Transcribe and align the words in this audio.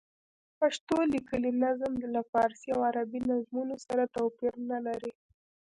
پښتو 0.59 0.97
لیکلی 1.13 1.51
نظم 1.63 1.93
له 2.15 2.21
فارسي 2.31 2.67
او 2.75 2.79
عربي 2.89 3.21
نظمونو 3.29 3.75
سره 3.85 4.11
توپیر 4.15 4.53
نه 4.71 4.79
لري. 4.85 5.13